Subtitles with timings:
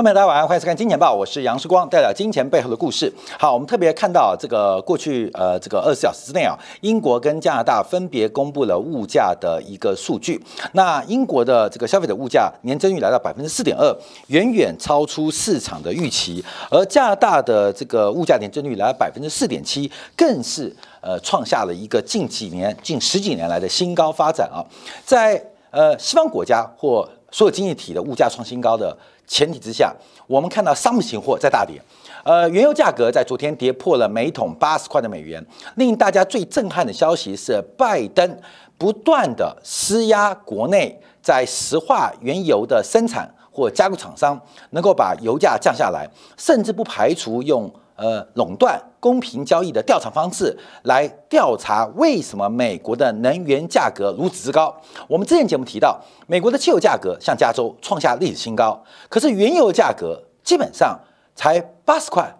[0.00, 3.12] 朋友们大家晚上好，欢迎收看《金钱报》，我是杨世光，带来金钱背后的故事。
[3.38, 10.42] 好，我们特别看到这个过去呃这个二十四小时之内啊，英国跟加拿大分别公布了物价的一个数据。
[10.72, 13.94] 那英国的这个消费者物价年增率来到百分之四点二，
[14.28, 24.64] 远远超出市场的预期；而加拿大的这个物价年增率来到百分之四点七，更是呃创下了一个近几年、近十几年来的新高发展啊。
[25.04, 28.96] 在呃西方国家或所有经济体的物价创新高的。
[29.30, 29.94] 前提之下，
[30.26, 31.80] 我们看到商品货在大跌，
[32.24, 35.40] 呃，原油价格在昨天跌破了每桶八十块的美元。
[35.76, 38.38] 令大家最震撼的消息是，拜登
[38.76, 44.38] 不断的施压国内在石化原油的生产或加工厂商，
[44.70, 47.72] 能够把油价降下来，甚至不排除用。
[48.00, 54.74] 呃，垄断公平交易的调查方式来调查为什么美国的能源价格如此之高？
[55.06, 60.98] 我们之前节目提到，美国的汽油价格像加州创下历史新高，可是原油价格基本上
[61.36, 62.34] 才八十块、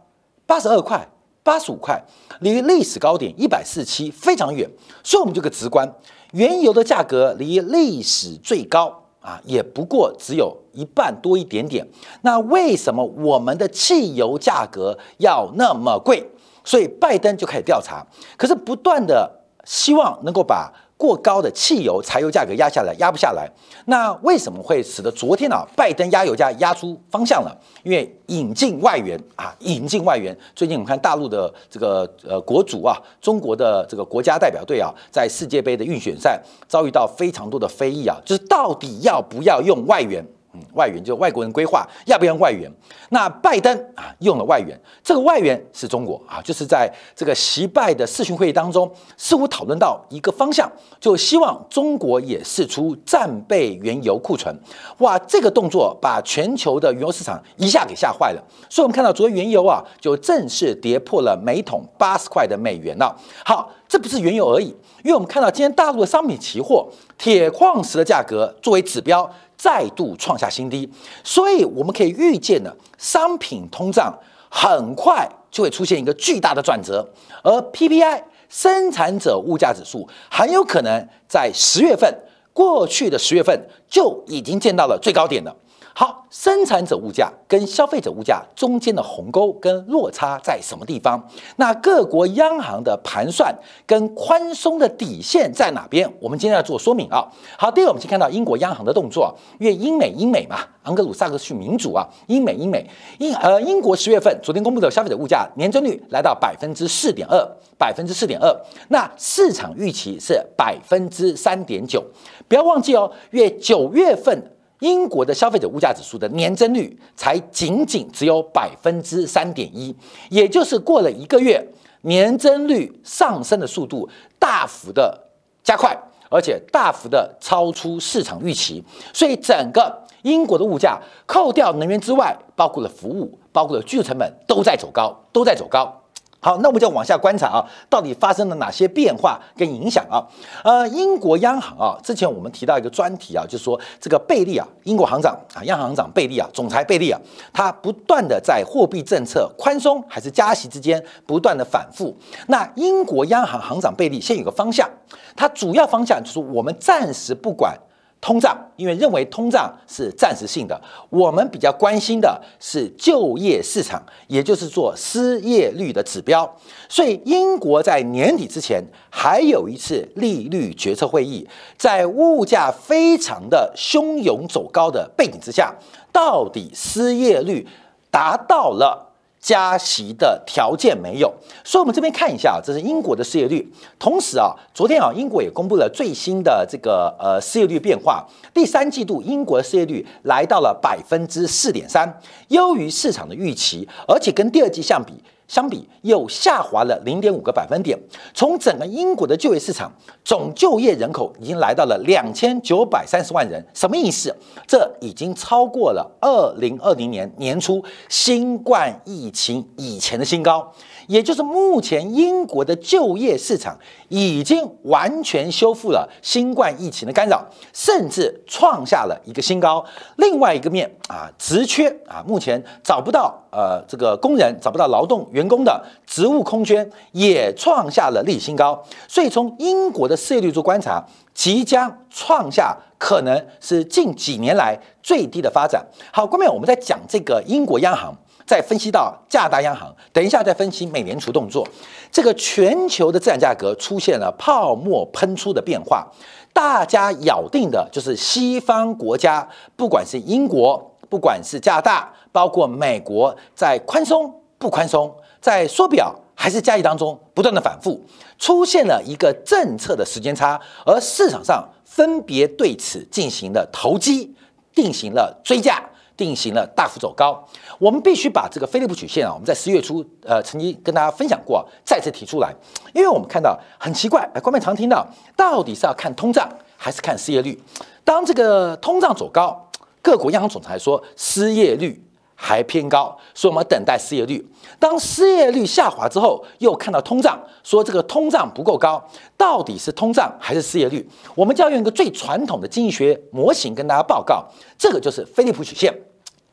[0.47, 1.07] 八十二块、
[1.43, 2.03] 八十五块，
[2.41, 4.67] 离历史高点一百四七非常远。
[5.05, 5.87] 所以我们就个直观，
[6.33, 9.00] 原油的价格离历史最高。
[9.21, 11.87] 啊，也不过只有一半多一点点。
[12.23, 16.27] 那为什么我们的汽油价格要那么贵？
[16.65, 19.31] 所以拜登就开始调查，可是不断的
[19.65, 20.73] 希望能够把。
[21.01, 23.51] 过高的汽油、柴油价格压下来，压不下来。
[23.87, 27.57] 那为什么会使得昨天啊，拜登压油价压出方向了？
[27.83, 30.37] 因为引进外援啊，引进外援。
[30.55, 40.23] 最近我们看大陆的这个呃国足啊，中国的这个国家代表队啊，在世界杯的预选赛遭遇到非常多的非议啊，就是到底要不要用外援？
[40.53, 42.69] 嗯，外援就是外国人规划要不要外援？
[43.11, 50.69] 那拜登啊用了外援，这个外援是中国啊，就是在这个习拜的视讯会议当中，似乎讨论到一个方向，
[50.99, 54.53] 就希望中国也释出战备原油库存。
[54.99, 58.43] 哇，这个动作把全球的原油市场一下给吓坏了。
[58.69, 63.17] 所以我们看到昨天原油啊就正式跌破了每桶八十块的美元了。
[63.45, 64.75] 好，这不是原油而已，
[65.05, 69.31] 因为我们看到今天大陆的商品期货铁矿石的价格作为指标。
[69.61, 70.89] 再度创下新低，
[71.23, 77.07] 所以我们可以预见呢，商品通胀很快就会出现一个巨大的转折，
[77.43, 82.11] 而 PPI 生产者物价指数很有可能在十月份，
[82.55, 85.55] 过去的十月份就已经见到了最高点了。
[85.93, 91.23] 好，生产者物价跟消费者物价中间的鸿沟跟落差在什么地方？
[91.57, 93.53] 那各国央行的盘算
[93.87, 96.11] 跟宽松的底线在哪边？
[96.21, 97.27] 我们今天要做说明啊。
[97.59, 107.37] 好，第一个我们先看到英国央行的动作，因为英美英美嘛，昂格鲁萨克逊民主啊，英美英美英呃英国十月份昨天公布的消费者物价年增率来到百分之四点二，
[107.77, 108.57] 百分之四点二，
[108.89, 112.03] 那市场预期是百分之三点九，
[112.47, 114.53] 不要忘记哦，月九月份。
[114.81, 119.95] 英国的消费者物价指数的年增率才仅仅只有百分之三点一，
[120.29, 121.67] 也就是过了一个月，
[122.03, 124.09] 年增率上升的速度
[124.39, 125.29] 大幅的
[125.63, 125.97] 加快，
[126.31, 128.83] 而且大幅的超出市场预期，
[129.13, 136.00] 所以整个英国的物价扣掉能源之外，包括了服务，包括了居住成本都在走高，都在走高。
[136.43, 140.25] 好，那我们就往下观察啊，到底发生了哪些变化跟影响啊？
[140.65, 147.21] 呃，英国央行啊，之前我们提到一个专题啊，就是说这个贝利啊，英国行长啊，央行长贝利啊，总裁贝利啊，
[147.53, 152.17] 他不断的在货币政策宽松还是加息之间不断的反复。
[152.47, 154.89] 那英国央行行长贝利现有个方向，
[155.37, 157.79] 他主要方向就是我们暂时不管。
[158.21, 160.79] 通胀，因为认为通胀是暂时性的，
[161.09, 166.57] 我们比较关心的是就业市场，也就是做失业率的指标。
[166.89, 175.75] 所以，英国在年底之前还有一次利率决策会议，在物价非常的汹涌走高的背景之下，
[176.13, 177.67] 到底失业率
[178.11, 179.10] 达到了？
[179.41, 181.33] 加息的条件没有，
[181.65, 183.67] 所以我们这边看一下，这是英国的失业率。
[183.99, 188.27] 同时啊，昨天啊，英国也公布了最新的这个呃失业率变化。
[188.53, 195.15] 第三季度英国失业率来到了百分之四点三，优于市场的预期，而且跟第二季相比。
[195.51, 197.99] 相比又下滑了零点五个百分点。
[198.33, 199.93] 从整个英国的就业市场，
[200.25, 204.33] 总就业人口已经来到了两千九百三十万人，什么意思？
[204.69, 210.73] 这已经超过了二零二零年年初新冠疫情以前的新高。
[211.11, 213.77] 也就是目前英国的就业市场
[214.09, 219.85] 已经完全修复了新冠疫情的干扰，甚至创下了一个新高。
[220.19, 228.81] 另外一个面啊，职缺啊，目前找不到呃这个工人，找不到劳动员工的职务空缺也创下了历史新高。
[229.09, 231.05] 所以从英国的失业率做观察，
[231.35, 235.85] 即将创下可能是近几年来最低的发展。
[236.13, 238.17] 好，关面我们在讲这个英国央行。
[238.51, 241.65] 再分析到加拿大央行，等一下再分析美联储动作，
[242.11, 246.05] 这个全球的资产价格出现了泡沫喷出的变化，
[246.53, 258.05] 大家咬定的就是西方国家，不管是英国，不管是加拿大，包括美国，在宽松不宽松，在缩表还是加息当中不断的反复，
[258.37, 264.35] 出现了一个政策的时间差，而市场上分别对此进行了投机，
[264.75, 265.81] 进行了追价。
[266.21, 267.43] 进行了大幅走高，
[267.79, 272.55] 我们必须把这个菲利普曲线啊，我们在十月初呃曾经跟大家分享过，再次提出来，
[272.93, 276.47] 因为我们看到很奇怪，哎，观众常听到，到底是要看通胀
[276.77, 277.59] 还是看失业率？
[278.05, 279.67] 当这个通胀走高，
[280.03, 284.47] 各国央行总裁说失业率还偏高，所以我们等待失业率。
[284.79, 289.03] 当失业率下滑之后，又看到通胀，说这个通胀不够高，
[289.39, 291.09] 到底是通胀还是失业率？
[291.35, 294.47] 我们就要用一个最传统的经济学模型跟大家报告，
[294.77, 295.95] 这个就是菲利普曲线。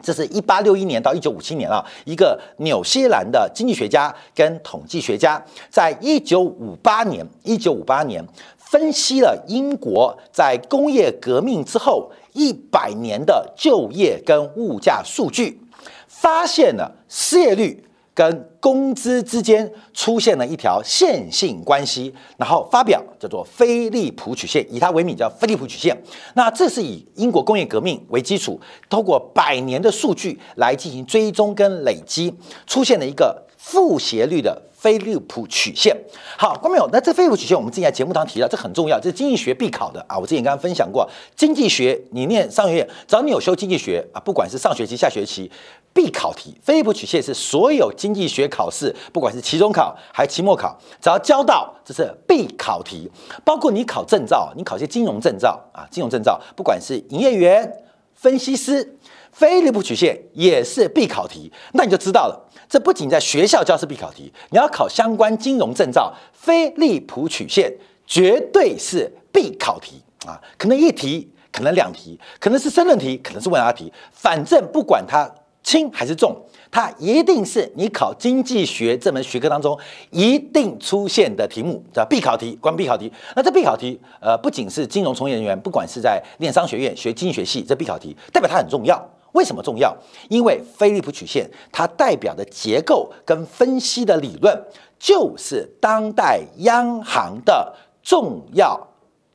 [0.02, 8.24] 这是一八六一年到一九五七年啊，一个纽西兰的经济学家跟统计学家，在一九五八年，一九五八年
[8.58, 15.60] 分析了英国在工业革命之后一百年的就业跟物价数据，
[16.08, 17.84] 发现了失业率。
[18.18, 25.96] 跟工资之间出现了一条线性关系，然后发表叫做菲利普曲线，以它为名叫菲利普曲线。
[26.34, 28.60] 那这是以英国工业革命为基础，
[28.90, 32.34] 透过百年的数据来进行追踪跟累积，
[32.66, 34.64] 出现了一个负斜率的。
[34.78, 35.98] 菲利普曲线，
[36.38, 40.16] 好，观众朋友，那这菲利普曲线我们之前在节目当中提到，这很重要，这是经济学必考的啊。
[40.16, 45.52] 我之前刚刚分享过，经济学你念商学院，只要你有修经济学啊，不管是上学期、下学期
[45.98, 53.10] 必考题，菲利普曲线是所有经济学考试，不管是期中考还是期末考，只要教到，这是必考题。
[53.44, 57.68] 包括你考证照，你考些金融证照啊，金融证照，不管是营业员、
[58.14, 58.96] 分析师。
[59.32, 62.50] 菲利普曲线也是必考题，那你就知道了。
[62.70, 67.72] 这不仅在学校教是必考题，你要考相关金融证照，菲利普曲线
[68.06, 70.40] 绝对是必考题啊！
[70.58, 75.30] 可能一题，可能两题，可能是申论题，可能是问答题，反正不管它
[75.68, 76.34] 轻还是重，
[76.72, 79.78] 它一定是你考经济学这门学科当中
[80.12, 83.12] 一定出现的题目，叫必考题，关必考题。
[83.36, 88.98] 那这必考题，呃，不仅是金融从业人员，不管是在念商学院学经济学系，这必考题代表它很重要。
[89.34, 89.94] 为什么重要？
[90.30, 94.58] 因为菲利普曲线它代表的结构跟分析的理论，
[94.98, 98.88] 就是当代央行的重要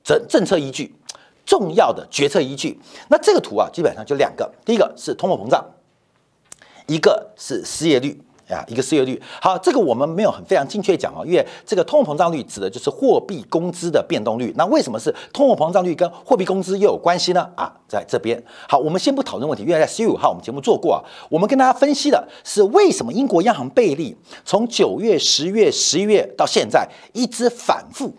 [0.02, 0.94] 政政策依据、
[1.44, 2.81] 重要的决策依据。
[3.11, 5.62] 那这个图啊，基本上就两个，第一个是通货膨胀，
[6.87, 8.20] 一个是失业率。
[8.49, 14.52] 啊，一个失业率好，这个我们没有很非常精确讲哦，因为这个通货膨胀率指的就是货币工资的变动率。
[14.58, 17.49] 那为什么是通货膨胀率跟货币工资又有关系呢？
[17.55, 21.00] 啊，在这边好，我们先不讨论问题，因为在十月五号我们节目做过啊，
[21.31, 24.14] 我们跟大家分析的是为什么英国央行贝利
[24.44, 28.12] 从九月、十月、十一月到现在一直反复，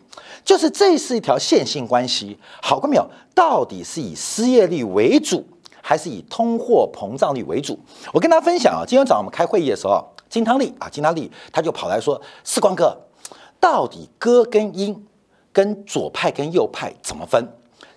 [0.44, 2.36] 就是这是一条线性关系。
[2.60, 3.08] 好过没有？
[3.36, 5.46] 到底是以失业率为主，
[5.86, 7.78] 还是以通货膨胀率为主？
[8.14, 10.02] 我跟大家分享啊，今天早上我们开会议的时候。
[10.30, 12.98] 金汤力啊，金汤力他就跑来说：“世光哥，
[13.60, 15.06] 到底歌跟音
[15.52, 17.48] 跟左派跟右派怎么分？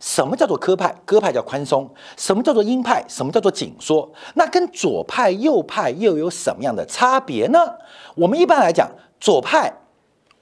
[0.00, 0.94] 什么叫做鸽派？
[1.06, 1.88] 鸽派叫宽松。
[2.18, 3.02] 什么叫做鹰派？
[3.08, 4.12] 什么叫做紧缩？
[4.34, 7.58] 那跟左派右派又有什么样的差别呢？
[8.16, 9.72] 我们一般来讲，左派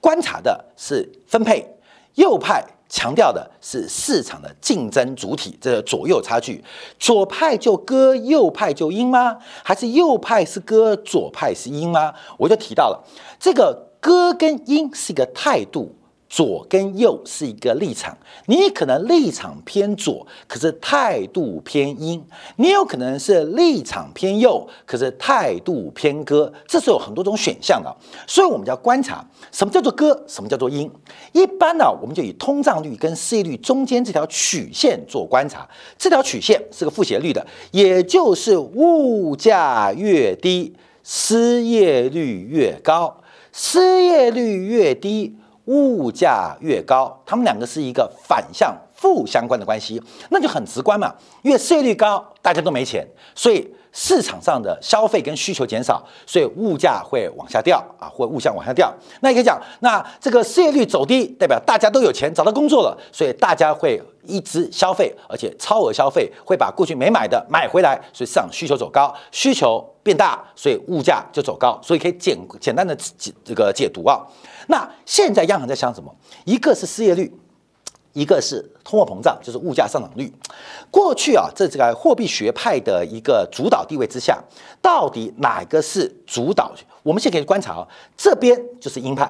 [0.01, 1.77] 观察的是分配，
[2.15, 6.63] 右派。”强调的是市场的竞争主体，这左右差距，
[6.97, 9.35] 左派就割，右派就阴吗？
[9.65, 12.13] 还是右派是割，左派是阴吗？
[12.37, 13.03] 我就提到了
[13.37, 15.93] 这个割跟阴是一个态度。
[16.35, 22.19] 左跟右是一个立场，你可能立场偏左，可是态度偏阴；
[22.57, 26.51] 你有可能是立场偏右，可是态度偏鸽。
[26.67, 27.95] 这是有很多种选项的，
[28.27, 30.91] 所以我们要观察什么叫做鸽，什么叫做阴。
[31.31, 35.65] 一般呢，我们就以通胀率跟失业率中间这条曲线做观察，
[35.97, 43.21] 这条曲线是个负斜率的，也就是物价越低，失业率越高，
[43.53, 45.37] 失业率越低。
[45.65, 51.13] 物价越高，他们两个是一个反向负相关的关系，那就很直观嘛。
[51.41, 58.93] 因为税率高，大家都没钱，所以市场上的消费跟需求减少，所以物价会往下掉啊，或物价往下掉。
[59.21, 71.79] 那也可以讲，那这个失业率走低，代表大家都有钱找到工作了，所以大家会一直消费，而且超额消费，会把过去没买的买回来，所以市场需求走高，需求变大，所以物价就走高。
[71.81, 74.19] 所以可以简简单的解这个解读啊。
[74.67, 76.13] 那现在央行在想什么？
[76.43, 77.33] 一个是失业率。
[78.15, 80.33] 一个是通货膨胀，就是物价上涨率。
[80.89, 84.41] 过去啊，在这个货币学派的一个主导地位之下，
[84.81, 86.71] 到底哪个是主导？
[87.03, 89.29] 我们现在可以观察啊，这边就是鹰派，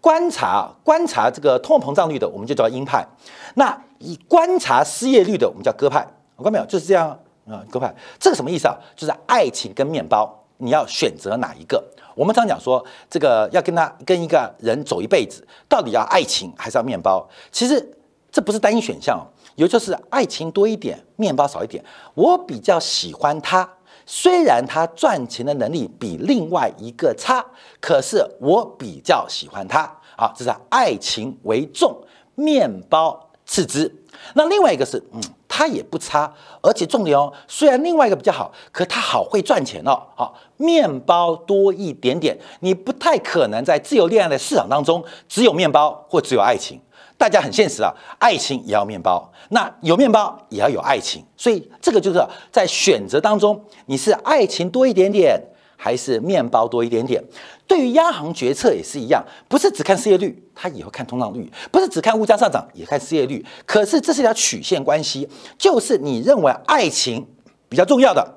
[0.00, 3.06] 观察观察这个通货膨胀率的，我们就叫鹰派。
[3.54, 6.04] 那以观察失业率的，我们叫鸽派。
[6.34, 6.66] 我看到没有？
[6.66, 7.08] 就是这样
[7.46, 7.94] 啊，鸽派。
[8.18, 8.74] 这个什么意思啊？
[8.96, 11.80] 就是爱情跟面包，你要选择哪一个？
[12.16, 17.24] 我们常讲说，这个要跟他跟一个人走一辈子，到底要爱情还是要面包？
[17.52, 17.94] 其实。
[18.30, 19.18] 这不是单一选项，
[19.56, 21.84] 也就是爱情多一点，面包少一点。
[22.14, 23.68] 我比较喜欢他，
[24.04, 27.44] 虽然他赚钱的能力比另外一个差，
[27.80, 29.80] 可是我比较喜欢他。
[30.16, 31.96] 啊，这是爱情为重，
[32.34, 33.94] 面包次之。
[34.34, 39.96] 那另外一个是，嗯，他也不差，而且重点哦，虽然另外一个比较好，可他好会赚钱哦。
[40.16, 46.80] 好，面包多一点点，你不太可能在自由恋爱的市场当中只有面包或只有爱情。
[47.18, 55.42] 大家很现实啊，爱情也要面包，那有面包也要有爱情，所以这个就是在选择当中，你是爱情多一点点，
[55.76, 57.20] 还是面包多一点点？
[57.66, 63.44] 对于央行决策也是一样，不是只看失业率，它也会看通胀率；不是只看物价上涨，也看失业率。
[63.66, 67.26] 可是这是一条曲线关系，就是你认为爱情
[67.68, 68.32] 比较重要的，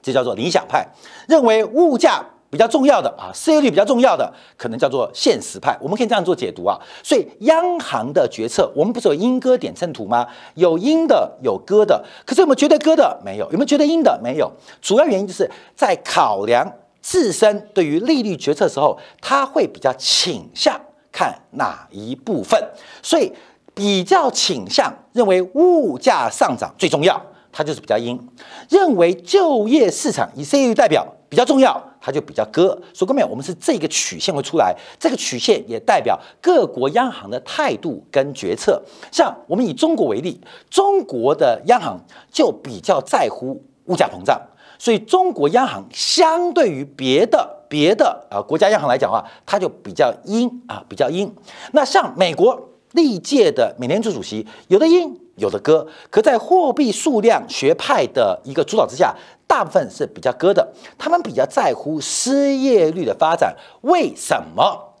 [0.00, 0.86] 这叫做理想派；
[1.26, 2.24] 认为物价。
[2.54, 5.76] 比较重要的啊，失业率比较重要的，可能叫做现实派。
[5.80, 6.78] 我们可以这样做解读啊。
[7.02, 10.24] 所以央行的决策，我们不是有鹰鸽点阵图吗？
[10.54, 12.00] 有鹰的，有鸽的。
[12.24, 13.20] 可是有没有绝对鸽的？
[13.24, 13.46] 没有。
[13.46, 14.16] 有没有绝对鹰的？
[14.22, 14.48] 没有。
[14.80, 20.80] 主要原因就是在考量自身对于利率决策时候，他会比较倾向
[21.10, 22.62] 看哪一部分。
[23.02, 23.32] 所以
[23.74, 27.20] 比较倾向认为物价上涨最重要，
[27.54, 28.20] 它就是比较鹰。
[28.68, 31.06] 认为就业市场以失业率代表。
[31.26, 32.80] 比较重要，它就比较割。
[32.92, 38.80] 所以各位，我们是这个曲线会出来，这个曲线也代表各国央行的态度跟决策。
[39.10, 41.98] 像我们以中国为例，中国的央行
[42.30, 44.40] 就比较在乎物价膨胀，
[44.78, 51.34] 所以中国央行相对于别的别的呃国家央行来讲的话，它就比较阴啊，比较阴。
[51.72, 59.14] 那像美国历届的美联储主席，有的阴，有的割，可在货币数量学派的一个主导之下。
[59.46, 60.66] 大部分是比较割的，
[60.98, 63.54] 他们比较在乎失业率的发展。
[63.82, 64.94] 为什么？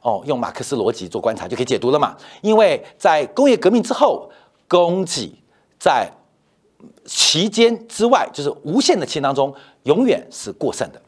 [0.00, 2.16] 哦，用马克思逻辑做观察就可以解读了嘛？
[2.40, 4.28] 因为在工业革命之后，
[4.66, 5.38] 供给
[5.78, 6.10] 在
[7.04, 9.54] 期间之外，就是无限的期间当中，
[9.84, 11.00] 永远是过剩的。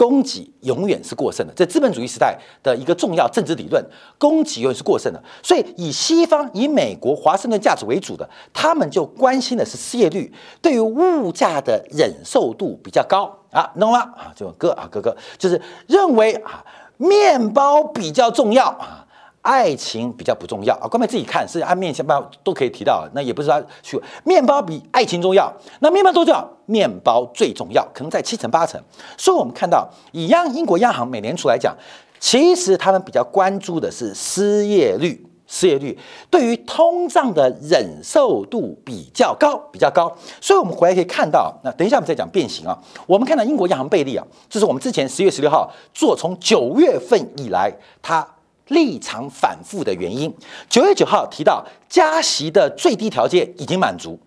[0.00, 3.84] 供给永远是过剩的，在资本主义时代的一个重要政治理论，
[4.16, 5.22] 供给永远是过剩的。
[5.42, 14.00] 所以以西方、以美国华盛顿价值为主的，他们就关心的是失业率，对于物价的忍受度比较高啊，懂吗？
[14.16, 16.64] 啊，就哥啊，哥哥就是认为啊，
[16.96, 19.06] 面包比较重要啊。
[19.42, 26.46] 爱情比较不重要啊，官媒自己看是按面包都可以提到，那也不是他去面包比爱情重要，那面包多重要？
[26.66, 28.78] 面包最重要，可能在七成八成。
[29.16, 31.74] 所以我们看到，以央英国央行美联储来讲，
[32.18, 35.98] 其实他们比较关注的是失业率，失业率
[36.30, 40.14] 对于通胀的忍受度比较高，比较高。
[40.40, 42.78] 所以我们回来可以看到，那等一下我们再讲变形啊。
[43.06, 48.24] 我们看到英国央行贝利啊，就是我们之前十月十六号做，从九月份以来，它。
[48.70, 50.34] 立场反复的原因，
[50.68, 54.18] 九月九号提到加息的最低条件已经满足，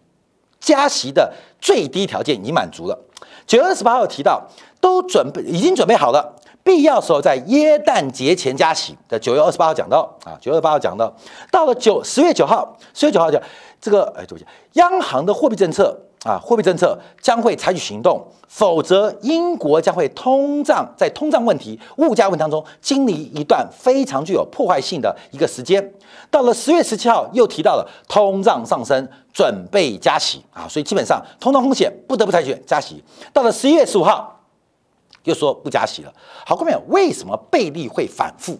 [0.59, 2.97] 加息的最低条件已经满足了。
[3.47, 4.47] 九月二十八号提到
[4.79, 8.97] 都准备已经准备好了，必要时候在耶诞节前加息。
[9.09, 11.13] 在九月二十八号讲到啊，九月二十八号讲到，
[11.51, 13.41] 到了九十月九号，十月九号讲
[13.81, 15.97] 这个哎，对不起，央行的货币政策。
[16.23, 25.93] 啊，货币政策将会采取行动，否则英国将会通胀，在通胀问题、物价问题当中经历一段非常具有破坏性的一个时间。
[26.31, 33.03] 到了十月十七号，又提到了通胀上升，准备加息啊，所以基本上通胀风险不得不采取加息。
[33.33, 34.39] 到了十一月十五号，
[35.25, 36.13] 又说不加息了。
[36.45, 38.57] 好，后面为什么贝利会反复？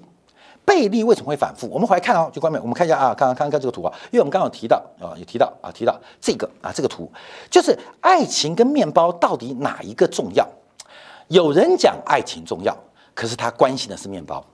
[0.66, 1.68] 贝利为什么会反复？
[1.70, 7.12] 我们回来看啊，就关面，我们看一下啊，看看看看这个图啊，因为我们刚刚提到啊，也提到啊，提到这个啊，这个图
[7.50, 10.48] 就是爱情跟面包到底哪一个重要？
[11.28, 12.78] 有人讲爱情重要，
[13.14, 14.46] 可是他关心的是面包，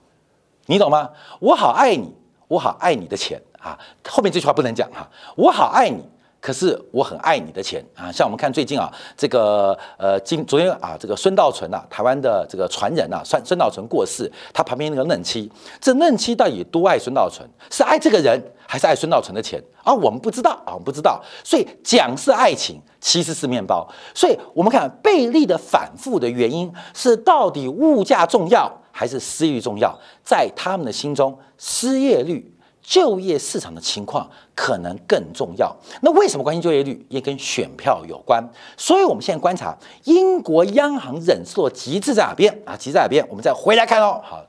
[0.66, 1.10] 你懂吗？
[1.38, 2.14] 我好爱你，
[2.48, 6.08] 我好爱你的钱啊，后面这句话不能讲哈，我好爱你，
[6.40, 17.46] 可是我很爱你的钱啊，像我们看最近啊，这个呃，今昨天啊，这个孙道存啊，台湾的这个传人啊，孙孙道存过世，他旁边那个嫩妻，这嫩妻到底多爱孙道存？
[17.70, 19.92] 是爱这个人，还是爱孙道存的钱啊？
[19.92, 21.22] 我们不知道啊，我们不知道。
[21.44, 23.86] 所以讲是爱情，其实是面包。
[24.14, 29.94] 所以我们看贝利的反复的原因是，到底物价重要还是失业率重要？
[30.24, 32.50] 在他们的心中，失业率。
[32.90, 35.74] 就业市场的情况可能更重要。
[36.02, 37.06] 那为什么关心就业率？
[37.08, 38.44] 也跟选票有关。
[38.76, 42.76] 所以，我们现在观察英国央行忍受的极致在哪边啊？
[42.76, 43.24] 极致在哪边？
[43.28, 44.20] 我们再回来看哦。
[44.24, 44.44] 好，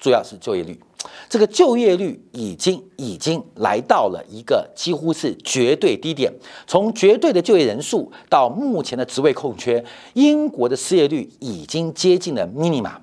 [0.00, 0.80] 主要是就业率。
[1.28, 6.32] 这个就业率已经已经来到了一个几乎是绝对低点。
[6.66, 9.84] 从绝对的就业人数到目前的职位空缺，
[10.14, 12.96] 英国的失业率已经接近了 minima，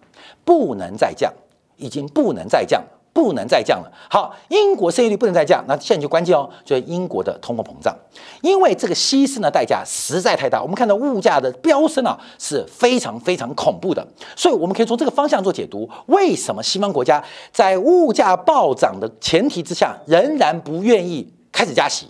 [0.44, 1.32] 不能再降，
[1.78, 2.84] 已经不能再降。
[3.14, 3.92] 不能再降了。
[4.10, 7.96] 好，英国失业率不能再降，那现在就关键哦，就是英国的通货膨胀，
[8.42, 10.62] 因为这个牺牲的代价实在太大。
[10.62, 14.06] 我们看到物价的飙升啊，是非常非常恐怖的。
[14.36, 22.08] 所以我们可以从这个方向做解读：为什么西方国家在物价暴涨的前提之下，仍然不愿意开始加息？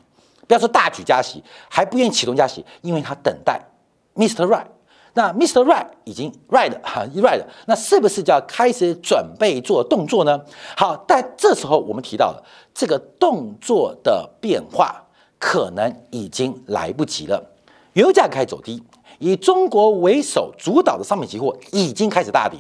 [0.48, 3.60] 不要说大举加息，还不愿意启动加息，因为他等待
[4.16, 4.46] Mr.
[4.46, 4.66] Right。
[5.14, 5.64] 那 Mr.
[5.66, 10.40] Right 已经 Right 哈 Right，那是不是就要开始准备做动作呢？
[10.78, 15.04] 好，但这时候我们提到了这个动作的变化，
[15.38, 17.44] 可能已经来不及了。
[17.94, 18.82] 油价开始走低，
[19.20, 22.60] 以中国为首主导的商品期货已经开始大跌。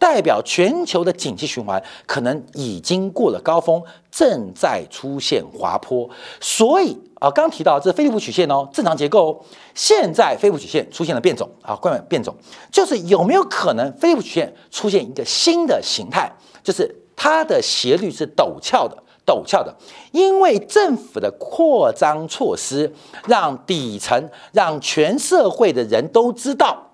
[0.00, 3.80] 代表全球的景气循环可能已经过了高峰，
[4.10, 6.08] 正在出现滑坡。
[6.40, 9.44] 所以啊，刚提到这是菲利普曲线哦，正常结构哦。
[9.74, 12.34] 现在菲利普曲线出现了变种啊，关于变种，
[12.72, 16.32] 就是有没有可能菲利普曲线出现一个新的形态，
[16.64, 19.76] 就是它的斜率是陡峭的，陡峭的，
[20.12, 22.90] 因为政府的扩张措施
[23.26, 26.89] 让底层、让全社会的人都知道。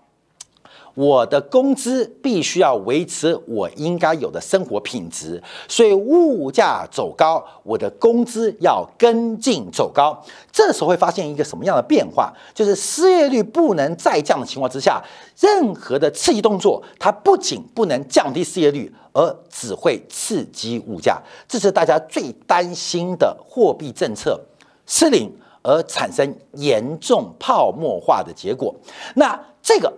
[0.97, 10.19] 我的工资必须要维持我应该有的生活品质，所以物价走高，我的工资要跟进走高。
[10.51, 12.33] 这时候会发现一个什么样的变化？
[12.55, 15.05] 就是失业率不能再降的情况之下，
[15.39, 21.21] 任何的刺激动作，它不仅不能降低失业率，而只会刺激物价。
[21.47, 24.41] 这是大家最担心的货币政策
[24.87, 25.31] 失灵
[25.61, 28.75] 而产生严重泡沫化的结果。
[29.17, 29.93] 那这个。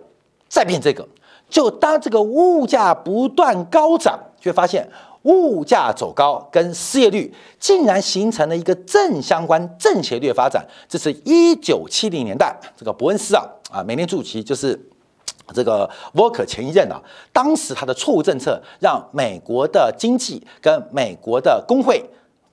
[0.49, 1.07] 再变这个，
[1.49, 4.89] 就当这个物价不断高涨，却发现
[5.23, 10.65] 物价走高跟失业率竟然形成了一个正相关、正斜率的发展。
[10.87, 14.77] 这是一九七零年代，这个伯恩斯啊啊，美联储期就是
[15.53, 16.99] 这个沃克前一任啊，
[17.31, 22.03] 当时他的错误政策让美国的经济跟美国的工会。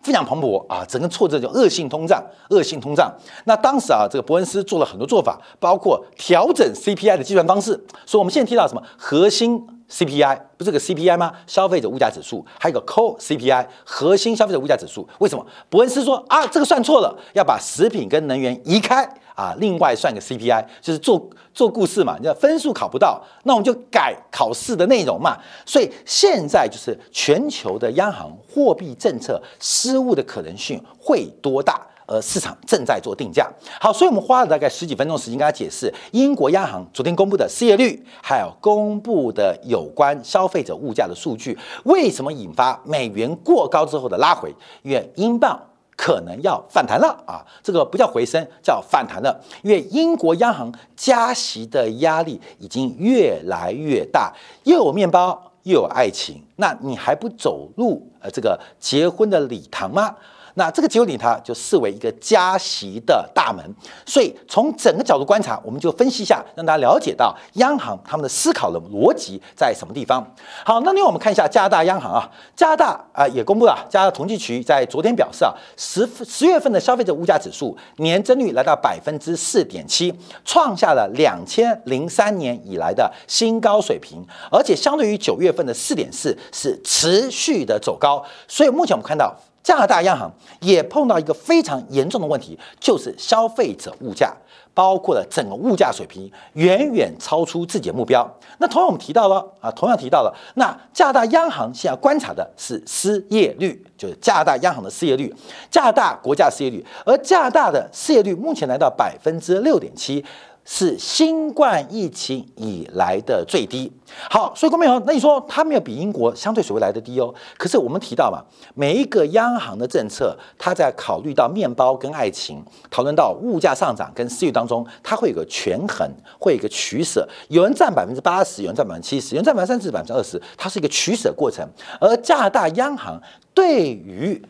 [0.03, 3.13] 非常蓬勃啊，整个挫折就恶性通胀，恶性通胀。
[3.45, 7.73] 那当时啊，这个伯恩斯做了很多做法，包括调整 CPI 的计算方式。
[8.05, 11.33] 所以我们现在提到什么核心 CPI，不是个 CPI 吗？
[11.47, 15.09] 消费者物价指数，还有个 Core CPI，核心消费者物价指数。
[15.19, 19.09] 为什么伯恩斯说啊，这个算错了，要把食品跟能源移开？
[19.37, 25.37] 啊，另外算个 CPI，就是做做故事嘛，你分数考不到，那我们就改考试的内容嘛。
[25.65, 31.81] 所以现在就是全球的央行货币政策失误的可能性会多大？
[32.09, 33.51] 而市场正在做定价。
[33.81, 44.55] 好，所以我们花了大概十几分钟时间跟他解释英国央行昨天公布的失业率，还有公布的有关消费者物价的数据，为什么引发美元过高之后的拉回？
[44.83, 45.61] 因为英镑。
[45.97, 47.41] 可能要反弹了啊！
[47.63, 49.41] 这个不叫回升，叫反弹了。
[49.63, 54.33] 因为英国央行加息的压力已经越来越大，
[54.65, 60.15] 又有面包，又有爱情，那你还不走入呃这个结婚的礼堂吗？
[60.59, 63.63] 那这个结构里，它就视为一个加息的大门。
[64.07, 70.27] 所以从整个角度观察，我们就分析一下，让大家了解到央行他们的思考的逻辑在什么地方。
[70.65, 88.25] 好，那另外我们看一下加拿大央行啊，加拿大啊也公布了，加拿大统计局在昨天表示啊，十十月份的消费者物价指数年增率来到百分之四点七，创下了两千零三年以来的新高水平，而且相对于九月份的四点四是持续的走高。
[88.49, 89.37] 所以目前我们看到。
[89.67, 94.33] 加拿大央行也碰到一个非常严重的问题，就是消费者物价，
[94.77, 98.31] 包括了整个物价水平远远超出自己的目标。
[98.59, 105.35] 那同样我们提到了啊，同样提到了，那加拿大央行现在观察的是失业率，就是加拿大央行的失业率，
[105.71, 110.23] 加拿大国家失业率，而加拿大的失业率目前来到百分之六点七。
[110.69, 113.89] 是新冠疫情以来的最低。
[114.29, 117.33] 好，所以郭明友，那你说它没有比英国相对水位来的低哦？
[117.57, 118.43] 可是我们提到嘛，
[118.75, 122.61] 每一个央行的政策，它在考虑到面包跟爱情，
[122.91, 127.29] 讨论到物价上涨跟私欲当中，它会有个权衡，会有一个取舍。
[127.49, 131.67] 有人占百分之八十，有人占百分之七十，有人占百分之三十、百分之二十，它是一个取舍过程。
[132.01, 133.21] 而加拿大央行
[133.55, 134.41] 对于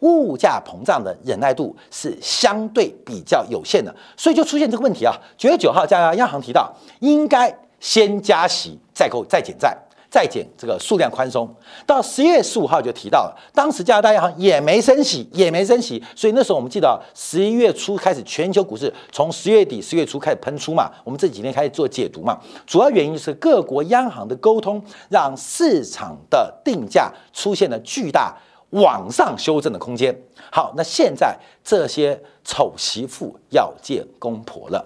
[0.00, 5.14] 物价膨胀的忍耐度是相对比较有限的，所以就出现这个问题啊。
[5.38, 9.76] 九月九号，加拿大央行提到应该先加息，再购再减债，
[10.14, 11.52] 再减这个数量宽松。
[11.84, 16.00] 到十月十五号就提到了，当时加拿大央行也没升息，也没升息。
[16.14, 20.88] 所以那时候我们记得十一月初开始，全球股市从十月底、十月初开始喷出嘛。
[21.02, 28.36] 我们这几天开始做解读嘛，主要原因是各国央行的沟通，让市场的定价出现了巨大。
[28.70, 30.12] 往上修正的空间。
[30.50, 34.84] 好，那现在这些丑媳妇要见公婆了。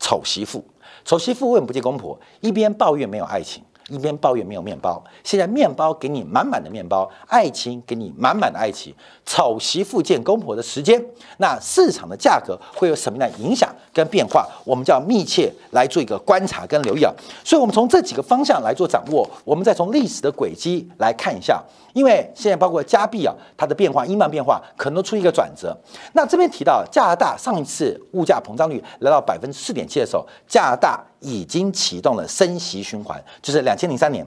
[0.00, 0.64] 丑媳妇，
[1.04, 2.18] 丑媳妇为什么不见公婆？
[2.40, 5.02] 一边抱怨没有爱情，一边抱怨没有面包。
[5.24, 8.94] 现在面包给你满满的面包，爱情给你满满的爱情。
[9.24, 11.02] 丑媳妇见公婆的时间，
[11.38, 14.48] 那市场的价格会有什么样的影响跟变化？
[14.64, 17.12] 我们就要密切来做一个观察跟留意啊。
[17.44, 21.62] 所以，我们从这几个方向来做掌握，我们再从历史的轨迹来看一下。
[21.92, 25.76] 因为现在包括加币啊，它的变化、英镑变化可能都出一个转折。
[26.14, 34.26] 那这边提到加拿大上一次物价膨胀率来到百分之四点七的时候，加拿大已经启动了升息循环，就是两千零三年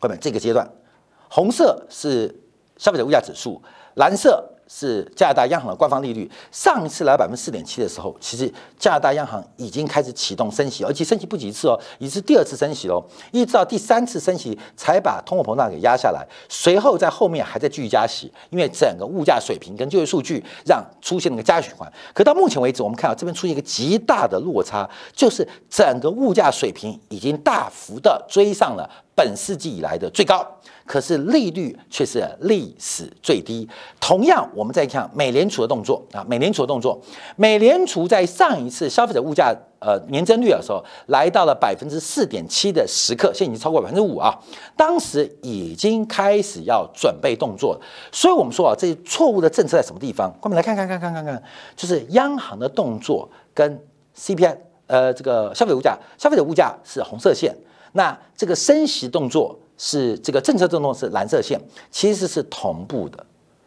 [0.00, 0.68] 后面这个阶段。
[1.28, 2.34] 红色是
[2.76, 3.62] 消费者物价指数，
[3.94, 4.48] 蓝色。
[4.74, 21.92] 是加拿大央行的官方利率，上一次来百分之四点七的时候，其实加拿大央行已经开始启动升息，而且升息不止一次哦，已是第二次升息喽，一直到第三次升息才把通货膨胀给压下来，随后在后面还在继续加息，因为整个物价水平跟就业数据让出现了个加循环。
[22.14, 30.46] 可到目前为止，我们看到这边出现一个极大的落差，就是整个物价水平已经大幅的追上了本世纪以来的最高。
[30.86, 33.68] 可是利率却是历史最低。
[34.00, 37.00] 同样，我们再看美联储的动作啊，美联储的动作，
[37.36, 44.38] 美联储在上一次消费者物价呃年增率的时候，来到了百分之四点七的时刻，现在已经超过百分之五啊。
[44.76, 50.34] 当时已经开始要准备动作，所以我们说啊，这些错误的政策在什么地方？
[50.42, 51.42] 我们来看看看看看看，
[51.76, 53.80] 就是央行的动作跟
[54.16, 57.56] CPI 呃这个消费物价，消费者物价是红色线，
[57.92, 59.58] 那这个升息动作。
[59.84, 63.26] 是这个政策震动是蓝色线，其实是同步的，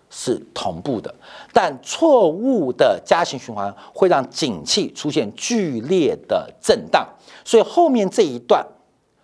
[0.10, 1.14] 是同步的。
[1.52, 7.06] 但错误的加息循环会让景气出现剧烈的震荡，
[7.44, 8.66] 所以后面这一段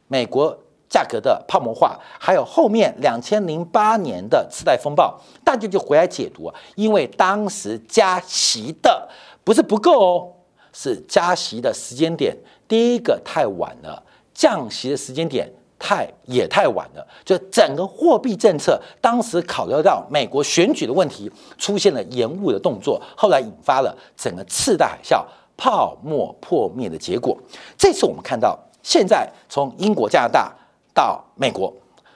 [0.10, 0.54] 美国
[0.90, 9.08] 价格的泡沫化，还有后面两千零八年的次贷风暴，大家就回来解读啊，因为当时加息的
[9.46, 10.34] 不是不够哦，
[10.74, 12.36] 是加息的时间点
[12.68, 15.50] 第一个太晚了，降息的时间点。
[15.82, 25.26] 太也太晚了，就整个货币政策当时考虑到美国选举的问题，出现了延误的动作，后来引发了整个次贷海啸
[25.58, 27.36] 泡沫破灭的结果。
[27.76, 30.54] 这次我们看到，现在从英国、加拿大
[30.94, 31.74] 到美国，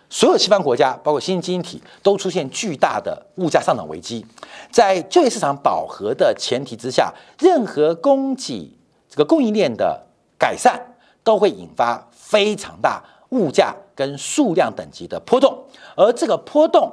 [0.10, 4.24] 所有西方国家，包括新兴经济体，都出现巨大的物价上涨危机。
[4.72, 8.72] 在就业市场饱和的前提之下，任何供给
[9.10, 10.06] 这个供应链的
[10.38, 10.80] 改善，
[11.24, 13.04] 都会引发非常大。
[13.36, 15.66] 物价跟数量等级的波动，
[15.98, 16.92] 而这个波动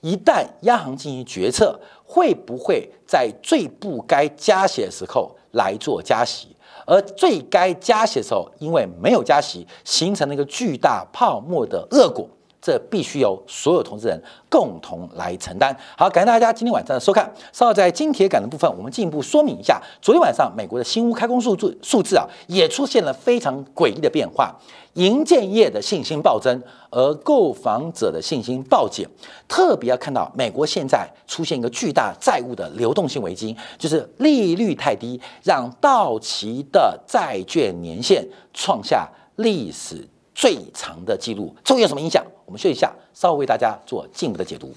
[0.00, 6.56] 一旦央行进行决策，会不会在最不该加息的时候来做加息？
[6.86, 12.28] 而最该加息的时候，因为没有加息，形成了一个巨大泡沫的恶果。
[12.62, 15.76] 这必须由所有投资人共同来承担。
[15.98, 17.28] 好，感谢大家今天晚上的收看。
[17.52, 24.56] 稍后在金铁杆的部分，我们进一步说明一下，昨天晚上美国的新屋开工数字数字啊，也出现了非常诡异的变化。
[24.94, 29.08] 营建业的信心暴增，而购房者的信心暴减。
[29.48, 38.22] 特别要看到，美国现在出现一个巨大债务的流动性危机，就是利率太低，让到期的债券年限
[38.52, 41.56] 创下历史最长的记录。
[41.64, 42.22] 这会有什么影响？
[42.44, 44.74] 我们休息一下，稍后为大家做进一步的解读。